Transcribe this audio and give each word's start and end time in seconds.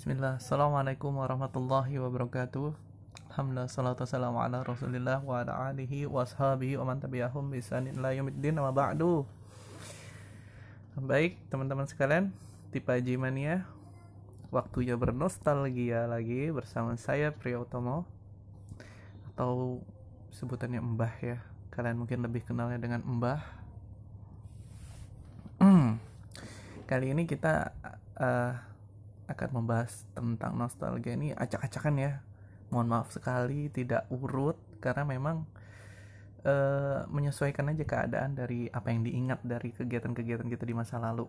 Bismillah. 0.00 0.40
Assalamualaikum 0.40 1.12
warahmatullahi 1.12 2.00
wabarakatuh. 2.00 2.72
Alhamdulillah 3.28 3.68
salatu 3.68 4.08
wassalamu 4.08 4.40
ala 4.40 4.64
rasulillah 4.64 5.20
wa 5.20 5.44
ala 5.44 5.68
alihi 5.68 6.08
wa 6.08 6.24
ashabihi 6.24 6.80
wa 6.80 6.88
man 6.88 7.04
tabi'ahum 7.04 7.52
bisanin 7.52 8.00
la 8.00 8.16
yumiddin 8.16 8.56
wa 8.56 8.72
ba'du. 8.72 9.28
Baik 10.96 11.36
teman-teman 11.52 11.84
sekalian 11.84 12.32
Tipe 12.72 12.88
Haji 12.88 13.20
Mania 13.20 13.68
Waktunya 14.48 14.96
bernostalgia 14.96 16.08
lagi 16.08 16.48
bersama 16.48 16.96
saya 16.96 17.28
Priya 17.36 17.60
Utomo 17.60 18.08
Atau 19.28 19.84
sebutannya 20.32 20.80
Mbah 20.80 21.14
ya. 21.20 21.44
Kalian 21.76 22.00
mungkin 22.00 22.24
lebih 22.24 22.48
kenalnya 22.48 22.80
dengan 22.80 23.04
Mbah. 23.04 23.44
Kali 26.88 27.06
ini 27.12 27.28
kita 27.28 27.76
uh, 28.16 28.69
akan 29.30 29.62
membahas 29.62 30.04
tentang 30.12 30.58
nostalgia 30.58 31.14
ini 31.14 31.30
acak-acakan 31.32 31.94
ya. 31.96 32.12
Mohon 32.70 32.88
maaf 32.98 33.08
sekali 33.14 33.70
tidak 33.70 34.06
urut 34.10 34.58
karena 34.78 35.02
memang 35.06 35.46
uh, 36.46 37.06
menyesuaikan 37.10 37.70
aja 37.70 37.84
keadaan 37.86 38.38
dari 38.38 38.70
apa 38.70 38.90
yang 38.90 39.02
diingat 39.06 39.40
dari 39.42 39.70
kegiatan-kegiatan 39.74 40.46
kita 40.46 40.64
di 40.66 40.74
masa 40.74 40.98
lalu. 40.98 41.26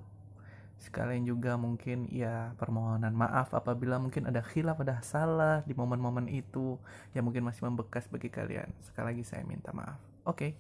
Sekalian 0.82 1.30
juga 1.30 1.62
mungkin 1.62 2.10
ya 2.10 2.58
permohonan 2.58 3.14
maaf 3.14 3.54
apabila 3.54 4.02
mungkin 4.02 4.26
ada 4.26 4.42
khilaf 4.42 4.82
ada 4.82 4.98
salah 5.06 5.62
di 5.62 5.78
momen-momen 5.78 6.26
itu 6.26 6.82
yang 7.14 7.30
mungkin 7.30 7.46
masih 7.46 7.70
membekas 7.70 8.10
bagi 8.10 8.34
kalian. 8.34 8.70
Sekali 8.82 9.14
lagi 9.14 9.24
saya 9.26 9.46
minta 9.46 9.70
maaf. 9.74 10.02
Oke. 10.26 10.38
Okay. 10.38 10.52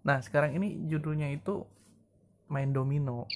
Nah, 0.00 0.24
sekarang 0.24 0.56
ini 0.56 0.88
judulnya 0.88 1.28
itu 1.28 1.60
main 2.48 2.72
domino 2.72 3.28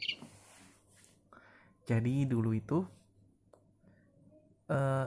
jadi 1.85 2.25
dulu 2.25 2.57
itu 2.57 2.85
uh, 4.73 5.07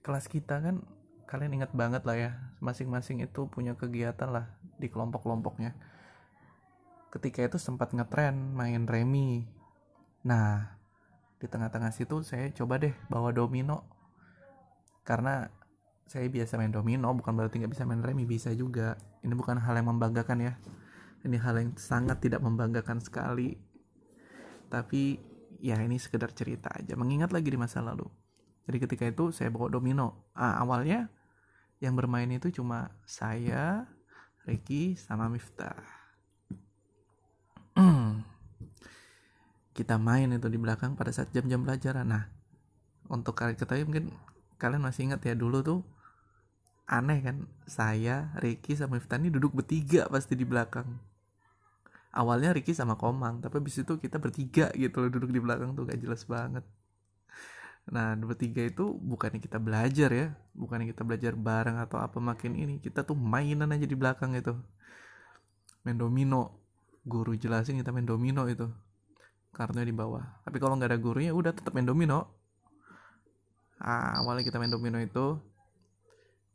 kelas 0.00 0.26
kita 0.32 0.64
kan 0.64 0.80
kalian 1.28 1.62
ingat 1.62 1.70
banget 1.76 2.02
lah 2.08 2.16
ya 2.16 2.30
masing-masing 2.58 3.22
itu 3.22 3.46
punya 3.46 3.76
kegiatan 3.76 4.32
lah 4.32 4.50
di 4.80 4.88
kelompok-kelompoknya. 4.88 5.76
Ketika 7.12 7.44
itu 7.44 7.58
sempat 7.60 7.92
ngetren 7.92 8.56
main 8.56 8.88
remi. 8.88 9.46
Nah 10.24 10.74
di 11.40 11.46
tengah-tengah 11.48 11.92
situ 11.92 12.24
saya 12.24 12.48
coba 12.50 12.80
deh 12.80 12.96
bawa 13.12 13.30
domino. 13.30 13.84
Karena 15.04 15.46
saya 16.10 16.26
biasa 16.26 16.58
main 16.58 16.74
domino 16.74 17.12
bukan 17.14 17.36
berarti 17.38 17.62
nggak 17.62 17.72
bisa 17.76 17.84
main 17.86 18.02
remi 18.02 18.24
bisa 18.24 18.50
juga. 18.56 18.96
Ini 19.20 19.36
bukan 19.36 19.60
hal 19.60 19.76
yang 19.76 19.92
membanggakan 19.92 20.38
ya. 20.42 20.52
Ini 21.22 21.36
hal 21.36 21.60
yang 21.60 21.70
sangat 21.76 22.24
tidak 22.24 22.40
membanggakan 22.40 22.98
sekali. 23.04 23.54
Tapi 24.70 25.29
ya 25.60 25.78
ini 25.78 26.00
sekedar 26.00 26.32
cerita 26.32 26.72
aja. 26.72 26.96
Mengingat 26.96 27.30
lagi 27.30 27.52
di 27.52 27.60
masa 27.60 27.84
lalu. 27.84 28.08
Jadi 28.64 28.76
ketika 28.80 29.04
itu 29.06 29.30
saya 29.30 29.52
bawa 29.52 29.68
domino. 29.68 30.32
Ah, 30.32 30.58
awalnya 30.64 31.12
yang 31.80 31.96
bermain 31.96 32.28
itu 32.32 32.50
cuma 32.52 32.92
saya 33.04 33.88
Ricky 34.48 34.96
sama 34.96 35.28
Miftah. 35.28 35.76
Kita 39.76 39.96
main 39.96 40.28
itu 40.32 40.48
di 40.50 40.58
belakang 40.60 40.96
pada 40.98 41.08
saat 41.12 41.32
jam-jam 41.32 41.64
pelajaran. 41.64 42.04
Nah 42.04 42.24
untuk 43.10 43.34
kalian 43.34 43.58
ketahui 43.58 43.84
mungkin 43.84 44.14
kalian 44.56 44.80
masih 44.80 45.10
ingat 45.10 45.20
ya 45.26 45.34
dulu 45.34 45.66
tuh 45.66 45.80
aneh 46.86 47.18
kan 47.22 47.50
saya 47.66 48.30
Ricky 48.38 48.78
sama 48.78 48.98
Miftah 49.02 49.18
ini 49.18 49.34
duduk 49.34 49.50
bertiga 49.50 50.06
pasti 50.06 50.38
di 50.38 50.46
belakang 50.46 51.09
awalnya 52.10 52.50
Ricky 52.54 52.74
sama 52.74 52.98
Komang 52.98 53.38
tapi 53.38 53.62
habis 53.62 53.78
itu 53.78 53.98
kita 53.98 54.18
bertiga 54.18 54.70
gitu 54.74 55.02
loh 55.02 55.10
duduk 55.10 55.30
di 55.30 55.40
belakang 55.42 55.74
tuh 55.78 55.86
gak 55.86 56.00
jelas 56.02 56.26
banget. 56.26 56.66
Nah 57.90 58.14
bertiga 58.18 58.62
itu 58.66 58.94
bukannya 58.98 59.40
kita 59.42 59.58
belajar 59.58 60.10
ya 60.12 60.26
bukannya 60.54 60.90
kita 60.92 61.02
belajar 61.06 61.32
bareng 61.34 61.78
atau 61.80 61.98
apa 61.98 62.18
makin 62.18 62.54
ini 62.58 62.78
kita 62.82 63.06
tuh 63.06 63.16
mainan 63.18 63.70
aja 63.70 63.86
di 63.86 63.96
belakang 63.96 64.34
itu. 64.36 64.54
Main 65.86 65.96
domino. 65.96 66.60
Guru 67.00 67.32
jelasin 67.32 67.80
kita 67.80 67.90
main 67.90 68.04
domino 68.04 68.44
itu. 68.44 68.68
Kartunya 69.56 69.88
di 69.88 69.96
bawah. 69.96 70.44
Tapi 70.44 70.60
kalau 70.60 70.76
nggak 70.76 70.92
ada 70.92 71.00
gurunya 71.00 71.32
udah 71.32 71.56
tetap 71.56 71.72
main 71.72 71.88
domino. 71.88 72.28
Ah, 73.80 74.20
awalnya 74.20 74.44
kita 74.44 74.60
main 74.60 74.68
domino 74.68 75.00
itu 75.00 75.40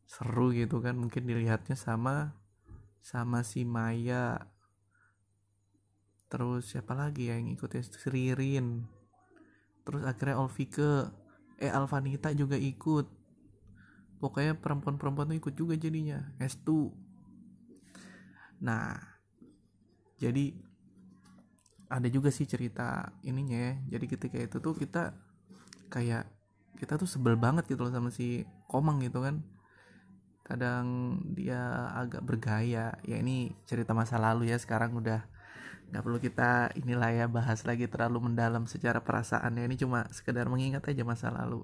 seru 0.05 0.53
gitu 0.53 0.85
kan 0.85 0.93
mungkin 0.93 1.25
dilihatnya 1.25 1.73
sama 1.73 2.37
sama 3.01 3.41
si 3.41 3.65
Maya 3.65 4.53
terus 6.35 6.75
siapa 6.75 6.91
lagi 6.91 7.31
ya 7.31 7.39
yang 7.39 7.47
ikut 7.55 7.71
ya 7.71 7.79
Ririn. 8.11 8.83
Terus 9.87 10.03
akhirnya 10.03 10.35
Olvike. 10.35 11.15
Eh 11.55 11.71
Alvanita 11.71 12.35
juga 12.35 12.59
ikut. 12.59 13.07
Pokoknya 14.19 14.59
perempuan-perempuan 14.59 15.31
tuh 15.31 15.39
ikut 15.39 15.55
juga 15.55 15.79
jadinya. 15.79 16.35
S2 16.43 16.91
nah 18.55 18.95
jadi 20.15 20.55
ada 21.91 22.07
juga 22.07 22.31
sih 22.31 22.43
cerita 22.43 23.15
ininya 23.23 23.71
ya. 23.71 23.73
Jadi 23.95 24.05
ketika 24.11 24.37
itu 24.39 24.57
tuh 24.59 24.75
kita 24.75 25.15
kayak 25.87 26.27
kita 26.75 26.99
tuh 26.99 27.07
sebel 27.07 27.39
banget 27.39 27.67
gitu 27.71 27.87
loh 27.87 27.93
sama 27.95 28.11
si 28.11 28.43
Komang 28.67 28.99
gitu 29.03 29.23
kan. 29.23 29.39
Kadang 30.43 31.19
dia 31.31 31.91
agak 31.95 32.23
bergaya. 32.27 32.95
Ya 33.07 33.15
ini 33.19 33.55
cerita 33.63 33.95
masa 33.95 34.19
lalu 34.19 34.51
ya 34.51 34.57
sekarang 34.59 34.97
udah 34.97 35.23
nggak 35.91 36.03
perlu 36.03 36.19
kita 36.19 36.75
inilah 36.75 37.11
ya 37.13 37.25
bahas 37.31 37.63
lagi 37.63 37.87
terlalu 37.87 38.31
mendalam 38.31 38.67
secara 38.67 38.99
perasaannya. 39.05 39.63
Ini 39.69 39.75
cuma 39.79 40.09
sekedar 40.11 40.49
mengingat 40.51 40.83
aja 40.89 41.03
masa 41.07 41.31
lalu. 41.31 41.63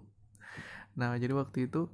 Nah 0.95 1.16
jadi 1.16 1.31
waktu 1.35 1.67
itu 1.72 1.88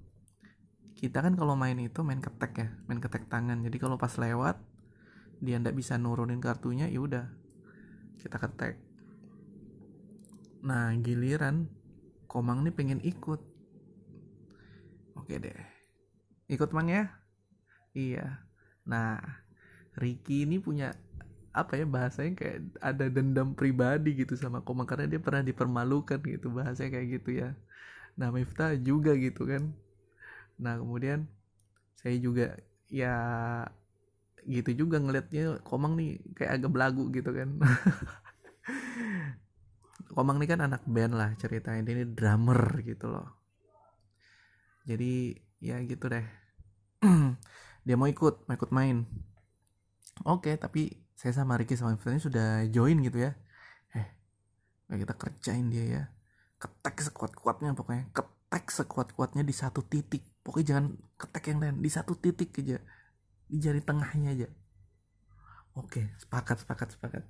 kita 0.98 1.22
kan 1.22 1.38
kalau 1.38 1.54
main 1.54 1.78
itu 1.78 2.02
main 2.02 2.18
ketek 2.18 2.54
ya 2.58 2.68
main 2.90 3.02
ketek 3.02 3.30
tangan. 3.30 3.62
Jadi 3.62 3.78
kalau 3.78 3.98
pas 3.98 4.14
lewat 4.18 4.58
dia 5.38 5.62
ndak 5.62 5.78
bisa 5.78 5.98
nurunin 6.02 6.42
kartunya 6.42 6.90
ya 6.90 7.00
udah 7.02 7.26
kita 8.18 8.38
ketek. 8.42 8.82
Nah 10.66 10.94
giliran 11.00 11.70
komang 12.26 12.66
nih 12.66 12.74
pengen 12.74 13.02
ikut. 13.06 13.42
Oke 15.18 15.38
deh. 15.38 15.58
Ikut 16.50 16.74
mang 16.74 16.90
ya? 16.90 17.10
Iya. 17.94 18.46
Nah 18.86 19.22
Ricky 19.98 20.46
ini 20.46 20.62
punya 20.62 20.94
apa 21.58 21.82
ya 21.82 21.86
bahasanya 21.90 22.34
kayak 22.38 22.58
ada 22.80 23.06
dendam 23.10 23.58
pribadi 23.58 24.14
gitu 24.14 24.38
sama 24.38 24.62
Komang 24.62 24.86
karena 24.86 25.10
dia 25.10 25.22
pernah 25.22 25.42
dipermalukan 25.42 26.22
gitu 26.22 26.54
bahasanya 26.54 26.98
kayak 26.98 27.08
gitu 27.22 27.30
ya. 27.42 27.50
Nah 28.18 28.30
Miftah 28.34 28.78
juga 28.78 29.18
gitu 29.18 29.50
kan. 29.50 29.74
Nah 30.62 30.78
kemudian 30.78 31.26
saya 31.98 32.16
juga 32.22 32.54
ya 32.88 33.14
gitu 34.48 34.88
juga 34.88 35.02
ngelihatnya 35.02 35.60
Komang 35.68 36.00
nih 36.00 36.22
kayak 36.38 36.62
agak 36.62 36.72
belagu 36.72 37.04
gitu 37.12 37.34
kan. 37.34 37.58
Komang 40.16 40.42
nih 40.42 40.50
kan 40.50 40.66
anak 40.66 40.82
band 40.88 41.14
lah 41.14 41.30
ceritanya 41.38 41.94
ini 41.94 42.06
drummer 42.08 42.82
gitu 42.82 43.12
loh. 43.12 43.28
Jadi 44.88 45.36
ya 45.62 45.78
gitu 45.84 46.08
deh. 46.08 46.26
Dia 47.86 47.96
mau 48.00 48.10
ikut 48.10 48.48
mau 48.48 48.56
ikut 48.56 48.72
main. 48.74 49.04
Oke 50.26 50.58
tapi 50.58 51.07
saya 51.18 51.34
sama 51.34 51.58
Ricky 51.58 51.74
sama 51.74 51.98
Ivan 51.98 52.22
sudah 52.22 52.70
join 52.70 53.02
gitu 53.02 53.26
ya. 53.26 53.34
Eh 53.98 54.06
kita 55.02 55.18
kerjain 55.18 55.66
dia 55.74 55.86
ya. 55.90 56.04
Ketek 56.62 57.10
sekuat-kuatnya 57.10 57.74
pokoknya. 57.74 58.14
Ketek 58.14 58.70
sekuat-kuatnya 58.70 59.42
di 59.42 59.50
satu 59.52 59.82
titik. 59.82 60.22
Pokoknya 60.46 60.78
jangan 60.78 60.86
ketek 61.18 61.44
yang 61.50 61.60
lain. 61.60 61.76
Di 61.82 61.90
satu 61.90 62.14
titik 62.14 62.54
aja. 62.62 62.78
Di 63.50 63.58
jari 63.58 63.82
tengahnya 63.82 64.30
aja. 64.38 64.48
Oke 65.74 66.14
sepakat 66.22 66.62
sepakat 66.62 66.94
sepakat. 66.94 67.24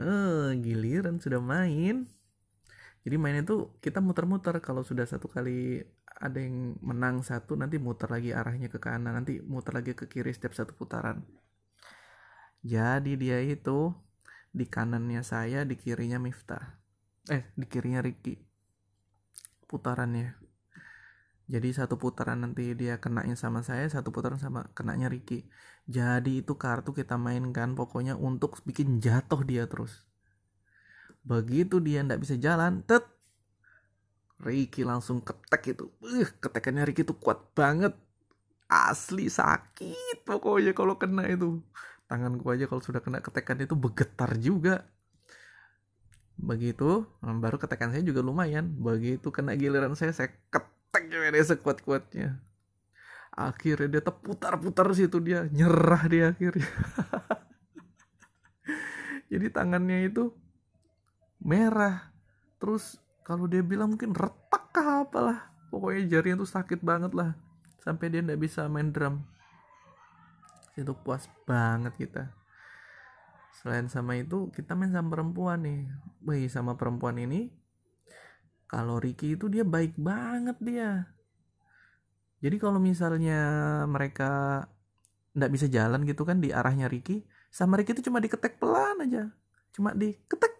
Nah 0.00 0.56
giliran 0.56 1.20
sudah 1.20 1.44
main. 1.44 2.08
Jadi 3.04 3.16
main 3.20 3.44
itu 3.44 3.68
kita 3.84 4.00
muter-muter. 4.00 4.56
Kalau 4.64 4.80
sudah 4.80 5.04
satu 5.04 5.28
kali 5.28 5.84
ada 6.08 6.40
yang 6.40 6.80
menang 6.80 7.20
satu 7.20 7.52
nanti 7.52 7.76
muter 7.76 8.08
lagi 8.08 8.32
arahnya 8.32 8.72
ke 8.72 8.80
kanan. 8.80 9.12
Nanti 9.12 9.44
muter 9.44 9.76
lagi 9.76 9.92
ke 9.92 10.08
kiri 10.08 10.32
setiap 10.32 10.56
satu 10.56 10.72
putaran 10.72 11.43
jadi 12.64 13.12
dia 13.20 13.38
itu 13.44 13.92
di 14.48 14.64
kanannya 14.64 15.20
saya, 15.20 15.68
di 15.68 15.76
kirinya 15.76 16.16
Miftah. 16.16 16.80
Eh, 17.28 17.44
di 17.52 17.68
kirinya 17.68 18.00
Ricky. 18.00 18.40
Putarannya. 19.68 20.40
Jadi 21.44 21.68
satu 21.76 22.00
putaran 22.00 22.40
nanti 22.40 22.72
dia 22.72 22.96
kenanya 22.96 23.36
sama 23.36 23.60
saya, 23.60 23.84
satu 23.84 24.08
putaran 24.08 24.40
sama 24.40 24.72
kenanya 24.72 25.12
Ricky. 25.12 25.44
Jadi 25.84 26.40
itu 26.40 26.56
kartu 26.56 26.96
kita 26.96 27.20
mainkan 27.20 27.76
pokoknya 27.76 28.16
untuk 28.16 28.56
bikin 28.64 28.96
jatuh 28.96 29.44
dia 29.44 29.68
terus. 29.68 30.08
Begitu 31.20 31.84
dia 31.84 32.00
ndak 32.00 32.24
bisa 32.24 32.40
jalan, 32.40 32.80
tet 32.88 33.04
Ricky 34.40 34.88
langsung 34.88 35.20
ketek 35.20 35.76
itu. 35.76 35.92
Uh, 36.00 36.24
ketekannya 36.40 36.88
Ricky 36.88 37.04
itu 37.04 37.12
kuat 37.12 37.52
banget. 37.52 37.92
Asli 38.64 39.28
sakit 39.28 40.24
pokoknya 40.24 40.72
kalau 40.72 40.96
kena 40.96 41.28
itu 41.28 41.60
tanganku 42.10 42.44
aja 42.52 42.68
kalau 42.68 42.82
sudah 42.84 43.00
kena 43.00 43.24
ketekan 43.24 43.60
itu 43.60 43.74
bergetar 43.74 44.36
juga. 44.40 44.84
Begitu 46.34 47.06
baru 47.22 47.56
ketekan 47.56 47.94
saya 47.94 48.04
juga 48.04 48.20
lumayan. 48.20 48.74
Begitu 48.76 49.30
kena 49.30 49.54
giliran 49.54 49.94
saya 49.94 50.12
saya 50.12 50.34
ketek 50.50 51.10
dia 51.10 51.44
sekuat 51.44 51.82
kuatnya 51.82 52.42
akhirnya 53.34 53.98
dia 53.98 54.02
terputar-putar 54.02 54.94
situ 54.94 55.18
dia 55.18 55.50
nyerah 55.50 56.02
dia 56.06 56.24
akhirnya. 56.30 56.70
Jadi 59.30 59.46
tangannya 59.50 60.06
itu 60.06 60.30
merah. 61.42 62.14
Terus 62.62 63.02
kalau 63.26 63.50
dia 63.50 63.66
bilang 63.66 63.98
mungkin 63.98 64.14
retak 64.14 64.70
kah 64.70 65.02
apalah. 65.02 65.50
Pokoknya 65.74 66.06
jarinya 66.06 66.46
tuh 66.46 66.50
sakit 66.54 66.86
banget 66.86 67.10
lah. 67.18 67.34
Sampai 67.82 68.14
dia 68.14 68.22
nggak 68.22 68.38
bisa 68.38 68.70
main 68.70 68.94
drum 68.94 69.26
itu 70.74 70.92
puas 70.94 71.26
banget 71.46 71.94
kita. 71.94 72.30
Selain 73.54 73.86
sama 73.86 74.18
itu 74.18 74.50
kita 74.50 74.74
main 74.74 74.90
sama 74.90 75.14
perempuan 75.14 75.62
nih. 75.62 75.86
Wih 76.26 76.50
sama 76.50 76.74
perempuan 76.74 77.16
ini 77.18 77.54
kalau 78.66 78.98
Ricky 78.98 79.38
itu 79.38 79.46
dia 79.46 79.62
baik 79.62 79.94
banget 79.94 80.58
dia. 80.58 81.06
Jadi 82.42 82.56
kalau 82.58 82.82
misalnya 82.82 83.40
mereka 83.86 84.64
nggak 85.34 85.52
bisa 85.54 85.66
jalan 85.70 86.02
gitu 86.06 86.26
kan 86.26 86.38
di 86.38 86.50
arahnya 86.54 86.90
Ricky 86.90 87.26
sama 87.54 87.78
Ricky 87.78 87.94
itu 87.94 88.10
cuma 88.10 88.18
diketek 88.18 88.58
pelan 88.58 88.98
aja. 89.06 89.30
Cuma 89.70 89.94
diketek. 89.94 90.52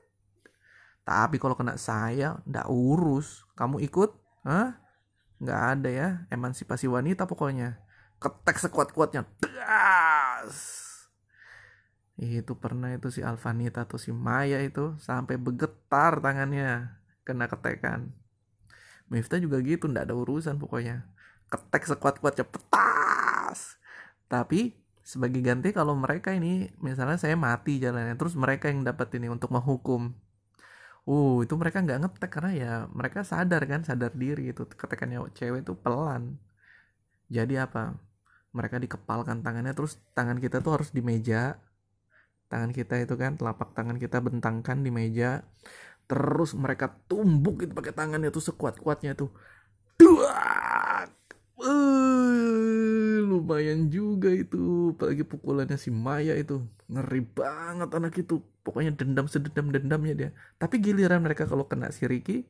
Tapi 1.05 1.37
kalau 1.43 1.59
kena 1.59 1.75
saya 1.77 2.39
ndak 2.47 2.71
urus. 2.71 3.43
Kamu 3.59 3.83
ikut 3.83 4.15
Hah? 4.45 4.85
nggak 5.45 5.63
ada 5.77 5.91
ya 5.91 6.09
emansipasi 6.31 6.89
wanita 6.89 7.27
pokoknya 7.29 7.77
ketek 8.23 8.57
sekuat 8.59 8.95
kuatnya 8.95 9.27
das 9.41 10.85
itu 12.15 12.55
pernah 12.55 12.95
itu 12.95 13.11
si 13.11 13.27
Alvanita 13.27 13.83
atau 13.91 13.99
si 13.99 14.15
Maya 14.15 14.63
itu 14.63 14.95
sampai 15.03 15.35
bergetar 15.35 16.23
tangannya 16.23 16.95
kena 17.27 17.51
ketekan. 17.51 18.15
Miftah 19.11 19.43
juga 19.43 19.59
gitu 19.67 19.91
ndak 19.91 20.11
ada 20.11 20.15
urusan 20.15 20.57
pokoknya. 20.63 21.11
Ketek 21.51 21.91
sekuat-kuatnya 21.91 22.47
petas. 22.47 23.83
Tapi 24.31 24.79
sebagai 25.05 25.43
ganti 25.45 25.75
kalau 25.75 25.99
mereka 25.99 26.33
ini 26.33 26.71
misalnya 26.81 27.21
saya 27.21 27.37
mati 27.37 27.77
jalannya 27.83 28.17
terus 28.17 28.39
mereka 28.39 28.71
yang 28.71 28.87
dapat 28.87 29.11
ini 29.19 29.29
untuk 29.29 29.51
menghukum. 29.51 30.15
Uh 31.05 31.45
itu 31.45 31.53
mereka 31.61 31.85
nggak 31.85 32.01
ngetek 32.01 32.31
karena 32.33 32.53
ya 32.55 32.73
mereka 32.89 33.27
sadar 33.27 33.61
kan 33.69 33.85
sadar 33.85 34.15
diri 34.17 34.55
itu 34.55 34.65
ketekannya 34.65 35.21
cewek 35.37 35.67
itu 35.67 35.77
pelan 35.77 36.41
jadi 37.29 37.69
apa? 37.69 37.97
Mereka 38.55 38.79
dikepalkan 38.79 39.43
tangannya 39.43 39.75
terus 39.75 39.99
tangan 40.15 40.39
kita 40.39 40.63
tuh 40.63 40.79
harus 40.81 40.91
di 40.95 41.03
meja. 41.03 41.59
Tangan 42.49 42.71
kita 42.71 43.01
itu 43.03 43.15
kan 43.19 43.35
telapak 43.35 43.75
tangan 43.75 43.99
kita 43.99 44.23
bentangkan 44.23 44.81
di 44.85 44.91
meja. 44.95 45.43
Terus 46.07 46.55
mereka 46.55 46.93
tumbuk 47.11 47.65
itu 47.65 47.73
pakai 47.75 47.93
tangannya 47.97 48.31
tuh 48.31 48.45
sekuat 48.45 48.79
kuatnya 48.79 49.17
tuh. 49.19 49.33
Dua 49.99 50.31
uh, 51.59 53.19
lumayan 53.25 53.91
juga 53.91 54.31
itu. 54.31 54.95
Apalagi 54.95 55.25
pukulannya 55.27 55.77
si 55.81 55.91
Maya 55.91 56.39
itu. 56.39 56.63
Ngeri 56.87 57.21
banget 57.25 57.91
anak 57.91 58.15
itu. 58.21 58.39
Pokoknya 58.63 58.95
dendam 58.95 59.27
sedendam 59.27 59.73
dendamnya 59.75 60.15
dia. 60.15 60.31
Tapi 60.61 60.79
giliran 60.79 61.21
mereka 61.25 61.45
kalau 61.51 61.67
kena 61.67 61.91
si 61.91 62.07
Ricky 62.07 62.47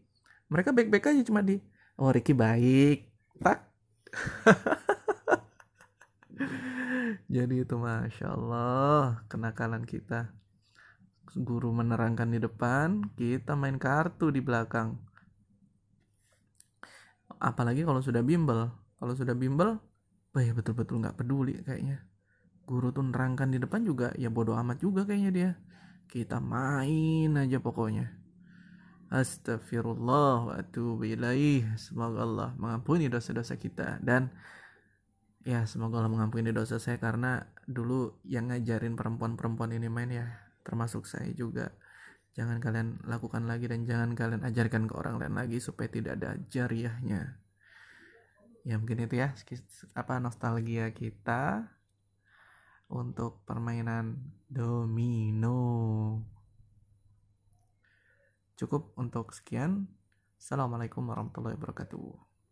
mereka 0.49 0.71
baik-baik 0.77 1.05
aja 1.09 1.23
cuma 1.25 1.41
di 1.41 1.61
oh 1.97 2.11
Ricky 2.13 2.37
baik. 2.37 3.09
Tak 3.41 3.74
jadi 7.35 7.65
itu 7.65 7.77
masya 7.77 8.37
Allah 8.37 9.25
kenakalan 9.29 9.85
kita. 9.89 10.33
Guru 11.35 11.75
menerangkan 11.75 12.31
di 12.31 12.39
depan 12.39 13.11
kita 13.19 13.59
main 13.59 13.81
kartu 13.81 14.31
di 14.31 14.39
belakang. 14.39 14.95
Apalagi 17.43 17.83
kalau 17.83 17.99
sudah 17.99 18.23
bimbel. 18.23 18.71
Kalau 19.01 19.15
sudah 19.19 19.35
bimbel 19.35 19.83
bah 20.35 20.43
ya 20.43 20.51
betul-betul 20.51 21.03
nggak 21.03 21.19
peduli 21.19 21.59
kayaknya. 21.63 22.07
Guru 22.65 22.95
tuh 22.95 23.05
nerangkan 23.05 23.51
di 23.51 23.59
depan 23.61 23.85
juga 23.85 24.15
ya 24.17 24.31
bodoh 24.31 24.57
amat 24.57 24.81
juga 24.81 25.05
kayaknya 25.05 25.31
dia. 25.31 25.51
Kita 26.09 26.39
main 26.39 27.35
aja 27.35 27.59
pokoknya 27.59 28.24
Astagfirullah 29.15 30.51
wa 30.51 30.53
atubu 30.59 31.07
ilaih. 31.07 31.63
Semoga 31.79 32.27
Allah 32.27 32.51
mengampuni 32.59 33.07
dosa-dosa 33.07 33.55
kita. 33.55 34.03
Dan 34.03 34.35
ya 35.47 35.63
semoga 35.71 36.03
Allah 36.03 36.11
mengampuni 36.11 36.51
dosa 36.51 36.83
saya 36.83 36.99
karena 36.99 37.47
dulu 37.71 38.19
yang 38.27 38.51
ngajarin 38.51 38.99
perempuan-perempuan 38.99 39.71
ini 39.71 39.87
main 39.87 40.11
ya 40.11 40.27
termasuk 40.67 41.07
saya 41.07 41.31
juga. 41.31 41.71
Jangan 42.35 42.59
kalian 42.59 43.07
lakukan 43.07 43.47
lagi 43.47 43.71
dan 43.71 43.87
jangan 43.87 44.19
kalian 44.19 44.43
ajarkan 44.43 44.91
ke 44.91 44.95
orang 44.99 45.23
lain 45.23 45.39
lagi 45.39 45.63
supaya 45.63 45.87
tidak 45.87 46.19
ada 46.19 46.35
jariahnya. 46.51 47.39
Ya 48.67 48.75
mungkin 48.83 49.07
itu 49.07 49.23
ya 49.23 49.31
apa 49.95 50.19
nostalgia 50.19 50.91
kita 50.91 51.71
untuk 52.91 53.47
permainan 53.47 54.35
domino 54.51 55.63
cukup 58.55 58.95
untuk 58.99 59.35
sekian. 59.35 59.91
Assalamualaikum 60.39 61.07
warahmatullahi 61.07 61.57
wabarakatuh 61.57 62.34